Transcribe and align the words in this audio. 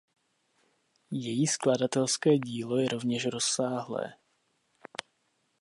Její 1.11 1.47
skladatelské 1.47 2.37
dílo 2.37 2.77
je 2.77 2.87
rovněž 2.89 3.25
rozsáhlé. 3.25 4.13